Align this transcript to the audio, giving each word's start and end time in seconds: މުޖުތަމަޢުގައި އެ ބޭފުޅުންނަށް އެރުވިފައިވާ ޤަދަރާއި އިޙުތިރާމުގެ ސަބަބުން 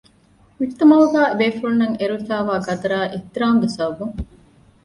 މުޖުތަމަޢުގައި 0.57 1.29
އެ 1.31 1.35
ބޭފުޅުންނަށް 1.39 1.97
އެރުވިފައިވާ 1.99 2.53
ޤަދަރާއި 2.67 3.07
އިޙުތިރާމުގެ 3.11 3.67
ސަބަބުން 3.75 4.15